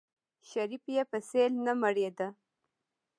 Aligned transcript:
شريف 0.49 0.83
يې 0.95 1.03
په 1.11 1.17
سيل 1.29 1.53
نه 1.65 1.73
مړېده. 1.81 2.27